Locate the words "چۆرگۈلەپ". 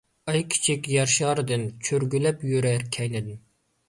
1.89-2.41